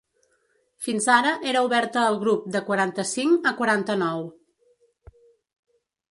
[0.85, 4.25] Fins ara era oberta al grup de quaranta-cinc a quaranta-nou.